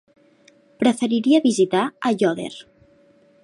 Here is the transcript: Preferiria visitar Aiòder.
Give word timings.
Preferiria 0.83 1.41
visitar 1.45 1.85
Aiòder. 2.11 2.51